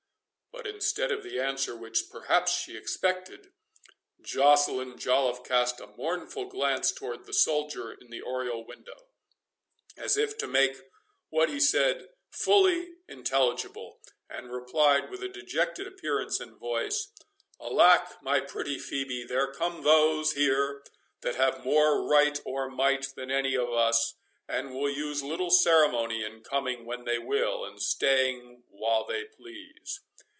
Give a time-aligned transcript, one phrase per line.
[0.53, 3.51] But instead of the answer which perhaps she expected,
[4.21, 9.07] Joceline Joliffe cast a mournful glance towards the soldier in the oriel window,
[9.97, 10.77] as if to make
[11.29, 17.11] what he said fully intelligible, and replied with a dejected appearance and voice,
[17.59, 20.83] "Alack, my pretty Phœbe, there come those here
[21.21, 24.15] that have more right or might than any of us,
[24.47, 30.01] and will use little ceremony in coming when they will, and staying while they please."